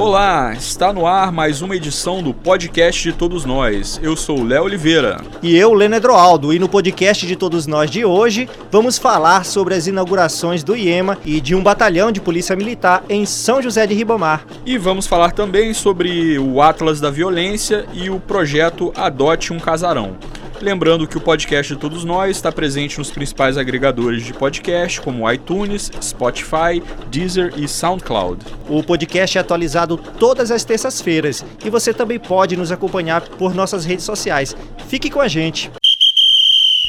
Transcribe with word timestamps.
Olá, 0.00 0.52
está 0.52 0.92
no 0.92 1.06
ar 1.06 1.30
mais 1.30 1.62
uma 1.62 1.76
edição 1.76 2.20
do 2.20 2.34
podcast 2.34 3.00
de 3.00 3.16
Todos 3.16 3.44
Nós. 3.44 4.00
Eu 4.02 4.16
sou 4.16 4.40
o 4.40 4.44
Léo 4.44 4.64
Oliveira. 4.64 5.20
E 5.40 5.56
eu, 5.56 5.72
Leno 5.72 5.94
Edroaldo. 5.94 6.52
E 6.52 6.58
no 6.58 6.68
podcast 6.68 7.24
de 7.24 7.36
Todos 7.36 7.68
Nós 7.68 7.88
de 7.88 8.04
hoje, 8.04 8.48
vamos 8.72 8.98
falar 8.98 9.44
sobre 9.44 9.76
as 9.76 9.86
inaugurações 9.86 10.64
do 10.64 10.76
IEMA 10.76 11.18
e 11.24 11.40
de 11.40 11.54
um 11.54 11.62
batalhão 11.62 12.10
de 12.10 12.20
polícia 12.20 12.56
militar 12.56 13.04
em 13.08 13.24
São 13.24 13.62
José 13.62 13.86
de 13.86 13.94
Ribamar. 13.94 14.44
E 14.66 14.76
vamos 14.76 15.06
falar 15.06 15.30
também 15.30 15.72
sobre 15.72 16.36
o 16.36 16.60
Atlas 16.60 16.98
da 17.00 17.10
Violência 17.10 17.86
e 17.92 18.10
o 18.10 18.18
projeto 18.18 18.92
Adote 18.96 19.52
um 19.52 19.60
Casarão. 19.60 20.16
Lembrando 20.60 21.08
que 21.08 21.16
o 21.16 21.20
podcast 21.20 21.72
de 21.72 21.80
Todos 21.80 22.04
Nós 22.04 22.36
está 22.36 22.52
presente 22.52 22.98
nos 22.98 23.10
principais 23.10 23.56
agregadores 23.56 24.22
de 24.22 24.34
podcast, 24.34 25.00
como 25.00 25.30
iTunes, 25.30 25.90
Spotify, 26.02 26.82
Deezer 27.10 27.54
e 27.56 27.66
SoundCloud. 27.66 28.44
O 28.68 28.82
podcast 28.82 29.38
é 29.38 29.40
atualizado 29.40 29.96
todas 29.96 30.50
as 30.50 30.62
terças-feiras 30.62 31.42
e 31.64 31.70
você 31.70 31.94
também 31.94 32.18
pode 32.18 32.58
nos 32.58 32.70
acompanhar 32.70 33.22
por 33.22 33.54
nossas 33.54 33.86
redes 33.86 34.04
sociais. 34.04 34.54
Fique 34.86 35.08
com 35.08 35.20
a 35.20 35.28
gente! 35.28 35.70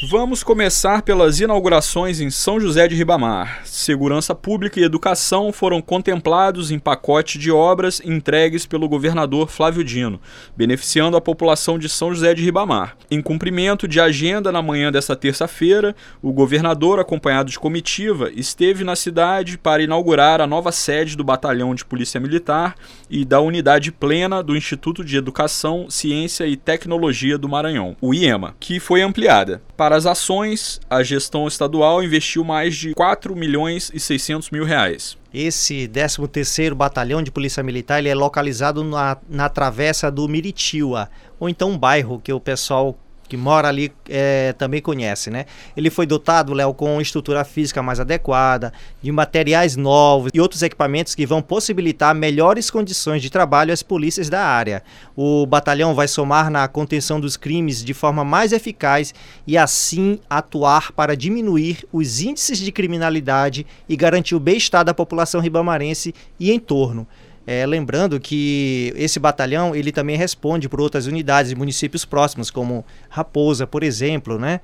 Vamos 0.04 0.42
começar 0.42 1.02
pelas 1.02 1.38
inaugurações 1.38 2.20
em 2.20 2.28
São 2.28 2.58
José 2.58 2.88
de 2.88 2.96
Ribamar. 2.96 3.60
Segurança 3.64 4.34
Pública 4.34 4.80
e 4.80 4.82
Educação 4.82 5.52
foram 5.52 5.80
contemplados 5.80 6.72
em 6.72 6.78
pacote 6.78 7.38
de 7.38 7.52
obras 7.52 8.02
entregues 8.04 8.66
pelo 8.66 8.88
governador 8.88 9.48
Flávio 9.48 9.84
Dino, 9.84 10.20
beneficiando 10.56 11.16
a 11.16 11.20
população 11.20 11.78
de 11.78 11.88
São 11.88 12.12
José 12.12 12.34
de 12.34 12.42
Ribamar. 12.42 12.96
Em 13.08 13.22
cumprimento 13.22 13.86
de 13.86 14.00
agenda 14.00 14.50
na 14.50 14.60
manhã 14.60 14.90
desta 14.90 15.14
terça-feira, 15.14 15.94
o 16.20 16.32
governador, 16.32 16.98
acompanhado 16.98 17.48
de 17.48 17.58
comitiva, 17.60 18.28
esteve 18.34 18.82
na 18.82 18.96
cidade 18.96 19.56
para 19.56 19.84
inaugurar 19.84 20.40
a 20.40 20.48
nova 20.48 20.72
sede 20.72 21.16
do 21.16 21.22
Batalhão 21.22 21.76
de 21.76 21.84
Polícia 21.84 22.18
Militar 22.18 22.74
e 23.08 23.24
da 23.24 23.40
Unidade 23.40 23.92
Plena 23.92 24.42
do 24.42 24.56
Instituto 24.56 25.04
de 25.04 25.16
Educação, 25.16 25.88
Ciência 25.88 26.44
e 26.44 26.56
Tecnologia 26.56 27.38
do 27.38 27.48
Maranhão, 27.48 27.96
o 28.00 28.12
IEMA, 28.12 28.56
que 28.58 28.80
foi 28.80 29.00
ampliada. 29.00 29.62
Para 29.76 29.91
para 29.92 29.98
as 29.98 30.06
ações, 30.06 30.80
a 30.88 31.02
gestão 31.02 31.46
estadual 31.46 32.02
investiu 32.02 32.42
mais 32.42 32.74
de 32.74 32.94
4 32.94 33.36
milhões 33.36 33.90
e 33.92 34.00
600 34.00 34.48
mil 34.48 34.64
reais. 34.64 35.18
Esse 35.34 35.86
13º 35.86 36.72
Batalhão 36.72 37.22
de 37.22 37.30
Polícia 37.30 37.62
Militar 37.62 37.98
ele 37.98 38.08
é 38.08 38.14
localizado 38.14 38.82
na, 38.82 39.18
na 39.28 39.50
travessa 39.50 40.10
do 40.10 40.26
Miritiua, 40.26 41.10
ou 41.38 41.46
então 41.46 41.72
um 41.72 41.76
bairro 41.76 42.18
que 42.18 42.32
o 42.32 42.40
pessoal 42.40 42.96
que 43.32 43.36
mora 43.38 43.66
ali 43.66 43.90
é, 44.10 44.52
também 44.58 44.82
conhece, 44.82 45.30
né? 45.30 45.46
Ele 45.74 45.88
foi 45.88 46.04
dotado, 46.04 46.52
Léo, 46.52 46.74
com 46.74 47.00
estrutura 47.00 47.42
física 47.44 47.82
mais 47.82 47.98
adequada, 47.98 48.74
de 49.00 49.10
materiais 49.10 49.74
novos 49.74 50.30
e 50.34 50.38
outros 50.38 50.60
equipamentos 50.62 51.14
que 51.14 51.24
vão 51.24 51.40
possibilitar 51.40 52.14
melhores 52.14 52.70
condições 52.70 53.22
de 53.22 53.30
trabalho 53.30 53.72
às 53.72 53.82
polícias 53.82 54.28
da 54.28 54.44
área. 54.44 54.82
O 55.16 55.46
batalhão 55.46 55.94
vai 55.94 56.06
somar 56.08 56.50
na 56.50 56.68
contenção 56.68 57.18
dos 57.18 57.38
crimes 57.38 57.82
de 57.82 57.94
forma 57.94 58.22
mais 58.22 58.52
eficaz 58.52 59.14
e 59.46 59.56
assim 59.56 60.20
atuar 60.28 60.92
para 60.92 61.16
diminuir 61.16 61.86
os 61.90 62.20
índices 62.20 62.58
de 62.58 62.70
criminalidade 62.70 63.66
e 63.88 63.96
garantir 63.96 64.34
o 64.34 64.40
bem-estar 64.40 64.84
da 64.84 64.92
população 64.92 65.40
ribamarense 65.40 66.14
e 66.38 66.52
entorno. 66.52 67.06
É, 67.46 67.66
lembrando 67.66 68.20
que 68.20 68.92
esse 68.96 69.18
batalhão 69.18 69.74
ele 69.74 69.90
também 69.90 70.16
responde 70.16 70.68
por 70.68 70.80
outras 70.80 71.06
unidades 71.06 71.50
e 71.50 71.56
municípios 71.56 72.04
próximos, 72.04 72.50
como 72.50 72.84
Raposa, 73.08 73.66
por 73.66 73.82
exemplo, 73.82 74.38
né? 74.38 74.60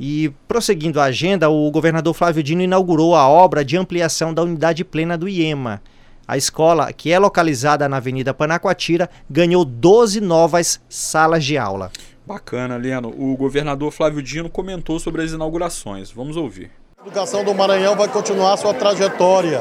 E 0.00 0.32
prosseguindo 0.48 0.98
a 0.98 1.04
agenda, 1.04 1.50
o 1.50 1.70
governador 1.70 2.14
Flávio 2.14 2.42
Dino 2.42 2.62
inaugurou 2.62 3.14
a 3.14 3.28
obra 3.28 3.64
de 3.64 3.76
ampliação 3.76 4.32
da 4.32 4.42
unidade 4.42 4.84
plena 4.84 5.18
do 5.18 5.28
IEMA. 5.28 5.82
A 6.26 6.36
escola, 6.36 6.92
que 6.92 7.12
é 7.12 7.18
localizada 7.18 7.88
na 7.88 7.98
Avenida 7.98 8.32
Panacoatira, 8.32 9.10
ganhou 9.28 9.64
12 9.64 10.20
novas 10.20 10.80
salas 10.88 11.44
de 11.44 11.58
aula. 11.58 11.90
Bacana, 12.26 12.76
Leno. 12.76 13.12
O 13.18 13.36
governador 13.36 13.92
Flávio 13.92 14.22
Dino 14.22 14.48
comentou 14.48 14.98
sobre 14.98 15.22
as 15.22 15.32
inaugurações. 15.32 16.10
Vamos 16.10 16.36
ouvir. 16.36 16.70
A 16.98 17.02
educação 17.02 17.44
do 17.44 17.52
Maranhão 17.52 17.96
vai 17.96 18.08
continuar 18.08 18.56
sua 18.56 18.72
trajetória 18.72 19.60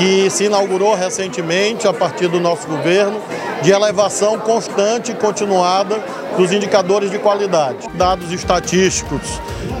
que 0.00 0.30
se 0.30 0.44
inaugurou 0.44 0.94
recentemente 0.94 1.86
a 1.86 1.92
partir 1.92 2.26
do 2.26 2.40
nosso 2.40 2.66
governo, 2.66 3.20
de 3.62 3.70
elevação 3.70 4.38
constante 4.38 5.12
e 5.12 5.14
continuada 5.14 6.02
dos 6.38 6.50
indicadores 6.52 7.10
de 7.10 7.18
qualidade. 7.18 7.86
Dados 7.96 8.32
estatísticos 8.32 9.20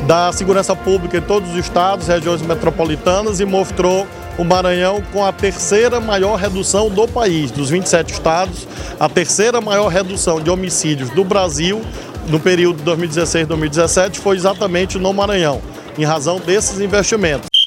da 0.06 0.30
segurança 0.30 0.76
pública 0.76 1.16
em 1.16 1.22
todos 1.22 1.52
os 1.52 1.56
estados, 1.56 2.06
regiões 2.06 2.42
metropolitanas 2.42 3.40
e 3.40 3.46
mostrou 3.46 4.06
o 4.36 4.44
Maranhão 4.44 5.02
com 5.10 5.24
a 5.24 5.32
terceira 5.32 5.98
maior 6.00 6.36
redução 6.36 6.90
do 6.90 7.08
país, 7.08 7.50
dos 7.50 7.70
27 7.70 8.12
estados, 8.12 8.68
a 8.98 9.08
terceira 9.08 9.58
maior 9.58 9.88
redução 9.88 10.38
de 10.38 10.50
homicídios 10.50 11.08
do 11.10 11.24
Brasil 11.24 11.80
no 12.28 12.38
período 12.38 12.82
2016-2017 12.84 14.16
foi 14.16 14.36
exatamente 14.36 14.98
no 14.98 15.14
Maranhão, 15.14 15.62
em 15.96 16.04
razão 16.04 16.38
desses 16.38 16.78
investimentos. 16.78 17.59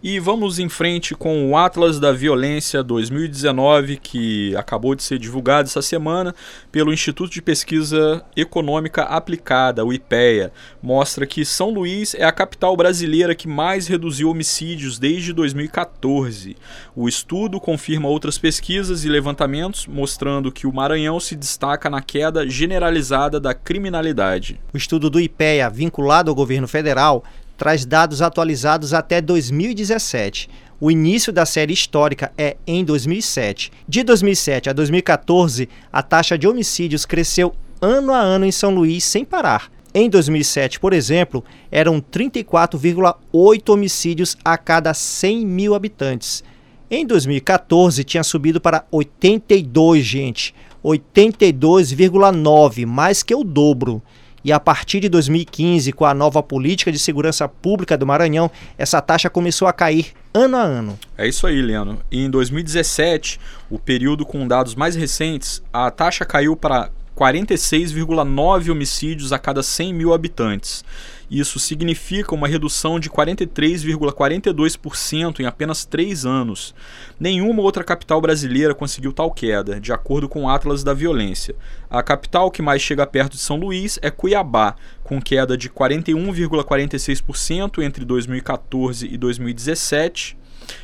E 0.00 0.20
vamos 0.20 0.60
em 0.60 0.68
frente 0.68 1.12
com 1.12 1.50
o 1.50 1.56
Atlas 1.56 1.98
da 1.98 2.12
Violência 2.12 2.84
2019, 2.84 3.96
que 3.96 4.54
acabou 4.54 4.94
de 4.94 5.02
ser 5.02 5.18
divulgado 5.18 5.66
essa 5.66 5.82
semana 5.82 6.32
pelo 6.70 6.92
Instituto 6.92 7.32
de 7.32 7.42
Pesquisa 7.42 8.24
Econômica 8.36 9.02
Aplicada, 9.02 9.84
o 9.84 9.92
IPEA. 9.92 10.52
Mostra 10.80 11.26
que 11.26 11.44
São 11.44 11.70
Luís 11.70 12.14
é 12.14 12.22
a 12.22 12.30
capital 12.30 12.76
brasileira 12.76 13.34
que 13.34 13.48
mais 13.48 13.88
reduziu 13.88 14.30
homicídios 14.30 15.00
desde 15.00 15.32
2014. 15.32 16.56
O 16.94 17.08
estudo 17.08 17.58
confirma 17.58 18.08
outras 18.08 18.38
pesquisas 18.38 19.04
e 19.04 19.08
levantamentos, 19.08 19.84
mostrando 19.88 20.52
que 20.52 20.68
o 20.68 20.72
Maranhão 20.72 21.18
se 21.18 21.34
destaca 21.34 21.90
na 21.90 22.00
queda 22.00 22.48
generalizada 22.48 23.40
da 23.40 23.52
criminalidade. 23.52 24.60
O 24.72 24.76
estudo 24.76 25.10
do 25.10 25.18
IPEA, 25.18 25.68
vinculado 25.68 26.30
ao 26.30 26.36
governo 26.36 26.68
federal, 26.68 27.24
traz 27.58 27.84
dados 27.84 28.22
atualizados 28.22 28.94
até 28.94 29.20
2017. 29.20 30.48
O 30.80 30.92
início 30.92 31.32
da 31.32 31.44
série 31.44 31.72
histórica 31.72 32.30
é 32.38 32.56
em 32.64 32.84
2007. 32.84 33.72
De 33.86 34.04
2007 34.04 34.70
a 34.70 34.72
2014, 34.72 35.68
a 35.92 36.00
taxa 36.00 36.38
de 36.38 36.46
homicídios 36.46 37.04
cresceu 37.04 37.52
ano 37.82 38.12
a 38.12 38.20
ano 38.20 38.46
em 38.46 38.52
São 38.52 38.72
Luís 38.72 39.02
sem 39.02 39.24
parar. 39.24 39.72
Em 39.92 40.08
2007, 40.08 40.78
por 40.78 40.92
exemplo, 40.92 41.44
eram 41.72 42.00
34,8 42.00 43.72
homicídios 43.72 44.36
a 44.44 44.56
cada 44.56 44.94
100 44.94 45.44
mil 45.44 45.74
habitantes. 45.74 46.44
Em 46.88 47.04
2014, 47.04 48.04
tinha 48.04 48.22
subido 48.22 48.60
para 48.60 48.84
82, 48.92 50.04
gente. 50.04 50.54
82,9, 50.84 52.86
mais 52.86 53.24
que 53.24 53.34
o 53.34 53.42
dobro. 53.42 54.00
E 54.44 54.52
a 54.52 54.60
partir 54.60 55.00
de 55.00 55.08
2015, 55.08 55.92
com 55.92 56.04
a 56.04 56.14
nova 56.14 56.42
política 56.42 56.92
de 56.92 56.98
segurança 56.98 57.48
pública 57.48 57.96
do 57.96 58.06
Maranhão, 58.06 58.50
essa 58.76 59.00
taxa 59.00 59.28
começou 59.28 59.66
a 59.68 59.72
cair 59.72 60.12
ano 60.32 60.56
a 60.56 60.62
ano. 60.62 60.98
É 61.16 61.26
isso 61.26 61.46
aí, 61.46 61.60
Leandro. 61.60 61.98
E 62.10 62.24
em 62.24 62.30
2017, 62.30 63.40
o 63.70 63.78
período 63.78 64.24
com 64.24 64.46
dados 64.46 64.74
mais 64.74 64.94
recentes, 64.94 65.62
a 65.72 65.90
taxa 65.90 66.24
caiu 66.24 66.56
para 66.56 66.90
46,9 67.18 68.70
homicídios 68.70 69.32
a 69.32 69.38
cada 69.40 69.60
100 69.60 69.92
mil 69.92 70.14
habitantes. 70.14 70.84
Isso 71.28 71.58
significa 71.58 72.32
uma 72.32 72.46
redução 72.46 73.00
de 73.00 73.10
43,42% 73.10 75.40
em 75.40 75.44
apenas 75.44 75.84
três 75.84 76.24
anos. 76.24 76.72
Nenhuma 77.18 77.60
outra 77.60 77.82
capital 77.82 78.20
brasileira 78.20 78.72
conseguiu 78.72 79.12
tal 79.12 79.32
queda, 79.32 79.80
de 79.80 79.92
acordo 79.92 80.28
com 80.28 80.44
o 80.44 80.48
Atlas 80.48 80.84
da 80.84 80.94
Violência. 80.94 81.56
A 81.90 82.04
capital 82.04 82.52
que 82.52 82.62
mais 82.62 82.80
chega 82.80 83.04
perto 83.04 83.32
de 83.32 83.40
São 83.40 83.56
Luís 83.56 83.98
é 84.00 84.12
Cuiabá, 84.12 84.76
com 85.02 85.20
queda 85.20 85.56
de 85.56 85.68
41,46% 85.68 87.82
entre 87.82 88.04
2014 88.04 89.12
e 89.12 89.18
2017 89.18 90.38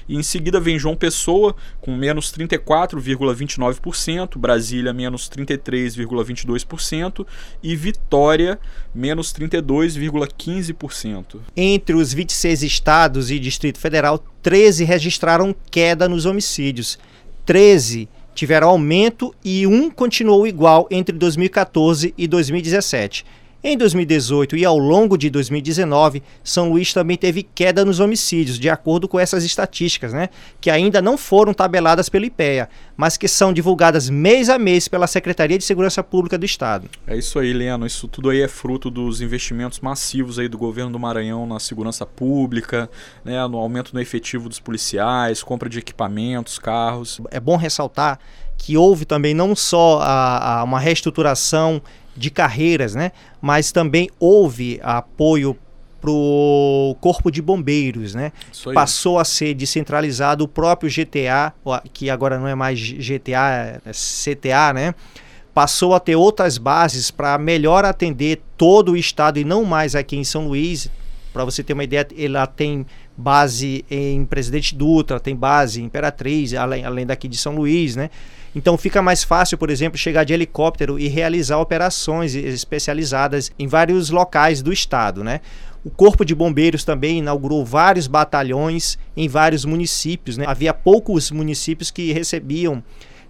e 0.08 0.16
em 0.16 0.22
seguida 0.22 0.58
vem 0.60 0.78
João 0.78 0.96
Pessoa 0.96 1.54
com 1.80 1.96
menos 1.96 2.32
34,29%, 2.32 4.38
Brasília 4.38 4.92
menos 4.92 5.28
33,22% 5.28 7.26
e 7.62 7.76
Vitória 7.76 8.58
menos 8.94 9.32
32,15%. 9.32 11.40
Entre 11.56 11.96
os 11.96 12.12
26 12.12 12.62
estados 12.62 13.30
e 13.30 13.38
Distrito 13.38 13.78
Federal, 13.78 14.22
13 14.42 14.84
registraram 14.84 15.56
queda 15.70 16.06
nos 16.08 16.26
homicídios. 16.26 16.98
13 17.46 18.08
tiveram 18.34 18.68
aumento 18.68 19.34
e 19.44 19.66
um 19.66 19.90
continuou 19.90 20.46
igual 20.46 20.86
entre 20.90 21.16
2014 21.16 22.14
e 22.16 22.26
2017. 22.26 23.24
Em 23.66 23.78
2018 23.78 24.58
e 24.58 24.64
ao 24.66 24.76
longo 24.76 25.16
de 25.16 25.30
2019, 25.30 26.22
São 26.44 26.68
Luís 26.68 26.92
também 26.92 27.16
teve 27.16 27.42
queda 27.42 27.82
nos 27.82 27.98
homicídios, 27.98 28.58
de 28.58 28.68
acordo 28.68 29.08
com 29.08 29.18
essas 29.18 29.42
estatísticas, 29.42 30.12
né, 30.12 30.28
que 30.60 30.68
ainda 30.68 31.00
não 31.00 31.16
foram 31.16 31.54
tabeladas 31.54 32.10
pelo 32.10 32.26
IPEA, 32.26 32.68
mas 32.94 33.16
que 33.16 33.26
são 33.26 33.54
divulgadas 33.54 34.10
mês 34.10 34.50
a 34.50 34.58
mês 34.58 34.86
pela 34.86 35.06
Secretaria 35.06 35.56
de 35.56 35.64
Segurança 35.64 36.02
Pública 36.02 36.36
do 36.36 36.44
Estado. 36.44 36.90
É 37.06 37.16
isso 37.16 37.38
aí, 37.38 37.54
Leno. 37.54 37.86
Isso 37.86 38.06
tudo 38.06 38.28
aí 38.28 38.42
é 38.42 38.48
fruto 38.48 38.90
dos 38.90 39.22
investimentos 39.22 39.80
massivos 39.80 40.38
aí 40.38 40.46
do 40.46 40.58
governo 40.58 40.92
do 40.92 40.98
Maranhão 40.98 41.46
na 41.46 41.58
segurança 41.58 42.04
pública, 42.04 42.90
né, 43.24 43.46
no 43.46 43.56
aumento 43.56 43.94
no 43.94 44.00
efetivo 44.00 44.46
dos 44.46 44.60
policiais, 44.60 45.42
compra 45.42 45.70
de 45.70 45.78
equipamentos, 45.78 46.58
carros. 46.58 47.18
É 47.30 47.40
bom 47.40 47.56
ressaltar 47.56 48.18
que 48.58 48.76
houve 48.76 49.04
também 49.04 49.34
não 49.34 49.56
só 49.56 50.00
a, 50.00 50.60
a 50.60 50.64
uma 50.64 50.78
reestruturação 50.78 51.82
de 52.16 52.30
carreiras, 52.30 52.94
né? 52.94 53.12
Mas 53.40 53.72
também 53.72 54.08
houve 54.18 54.80
apoio 54.82 55.56
para 56.00 56.10
o 56.10 56.96
Corpo 57.00 57.30
de 57.30 57.40
Bombeiros, 57.40 58.14
né? 58.14 58.30
Passou 58.74 59.18
a 59.18 59.24
ser 59.24 59.54
descentralizado 59.54 60.44
o 60.44 60.48
próprio 60.48 60.90
GTA, 60.90 61.52
que 61.92 62.10
agora 62.10 62.38
não 62.38 62.46
é 62.46 62.54
mais 62.54 62.78
GTA, 62.78 63.80
é 63.84 63.90
CTA, 63.90 64.72
né? 64.74 64.94
Passou 65.54 65.94
a 65.94 66.00
ter 66.00 66.14
outras 66.14 66.58
bases 66.58 67.10
para 67.10 67.38
melhor 67.38 67.84
atender 67.84 68.42
todo 68.58 68.92
o 68.92 68.96
estado 68.96 69.38
e 69.38 69.44
não 69.44 69.64
mais 69.64 69.94
aqui 69.94 70.16
em 70.16 70.24
São 70.24 70.48
Luís. 70.48 70.90
Para 71.34 71.44
você 71.44 71.64
ter 71.64 71.72
uma 71.72 71.82
ideia, 71.82 72.06
ela 72.16 72.46
tem 72.46 72.86
base 73.16 73.84
em 73.90 74.24
Presidente 74.24 74.72
Dutra, 74.72 75.18
tem 75.18 75.34
base 75.34 75.82
em 75.82 75.86
Imperatriz, 75.86 76.54
além, 76.54 76.84
além 76.84 77.04
daqui 77.04 77.26
de 77.26 77.36
São 77.36 77.56
Luís, 77.56 77.96
né? 77.96 78.08
Então 78.54 78.78
fica 78.78 79.02
mais 79.02 79.24
fácil, 79.24 79.58
por 79.58 79.68
exemplo, 79.68 79.98
chegar 79.98 80.22
de 80.22 80.32
helicóptero 80.32 80.96
e 80.96 81.08
realizar 81.08 81.58
operações 81.58 82.36
especializadas 82.36 83.50
em 83.58 83.66
vários 83.66 84.10
locais 84.10 84.62
do 84.62 84.72
estado, 84.72 85.24
né? 85.24 85.40
O 85.84 85.90
Corpo 85.90 86.24
de 86.24 86.36
Bombeiros 86.36 86.84
também 86.84 87.18
inaugurou 87.18 87.64
vários 87.64 88.06
batalhões 88.06 88.96
em 89.16 89.26
vários 89.26 89.64
municípios. 89.64 90.38
Né? 90.38 90.46
Havia 90.46 90.72
poucos 90.72 91.32
municípios 91.32 91.90
que 91.90 92.12
recebiam 92.12 92.82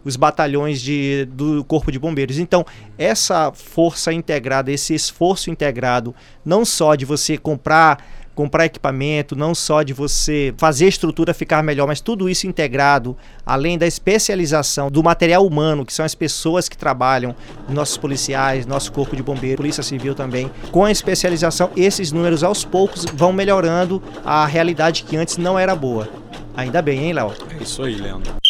os 0.05 0.17
batalhões 0.17 0.81
de, 0.81 1.27
do 1.33 1.65
Corpo 1.65 1.91
de 1.91 1.99
Bombeiros. 1.99 2.39
Então, 2.39 2.65
essa 2.99 3.53
força 3.53 4.13
integrada, 4.13 4.71
esse 4.71 4.95
esforço 4.95 5.51
integrado, 5.51 6.15
não 6.45 6.65
só 6.65 6.95
de 6.95 7.05
você 7.05 7.39
comprar 7.39 8.05
comprar 8.35 8.67
equipamento, 8.67 9.37
não 9.37 9.55
só 9.55 9.83
de 9.83 9.93
você 9.93 10.53
fazer 10.59 10.87
a 10.87 10.89
estrutura 10.89 11.33
ficar 11.33 11.63
melhor, 11.63 11.87
mas 11.87 12.01
tudo 12.01 12.29
isso 12.29 12.47
integrado, 12.47 13.17
além 13.47 13.79
da 13.79 13.87
especialização 13.87 14.91
do 14.91 15.03
material 15.03 15.47
humano, 15.47 15.87
que 15.87 15.93
são 15.93 16.05
as 16.05 16.15
pessoas 16.15 16.69
que 16.69 16.77
trabalham, 16.77 17.35
nossos 17.69 17.97
policiais, 17.97 18.67
nosso 18.67 18.93
corpo 18.93 19.15
de 19.15 19.23
bombeiro, 19.23 19.59
polícia 19.59 19.83
civil 19.83 20.15
também. 20.15 20.51
Com 20.71 20.85
a 20.85 20.91
especialização, 20.91 21.71
esses 21.77 22.11
números 22.11 22.43
aos 22.43 22.65
poucos 22.65 23.05
vão 23.15 23.33
melhorando 23.33 24.03
a 24.25 24.45
realidade 24.47 25.05
que 25.05 25.17
antes 25.17 25.37
não 25.37 25.59
era 25.59 25.75
boa. 25.77 26.09
Ainda 26.57 26.83
bem, 26.83 27.05
hein, 27.05 27.13
Léo? 27.13 27.33
É 27.59 27.63
isso 27.63 27.83
aí, 27.83 27.97
Leandro. 27.97 28.44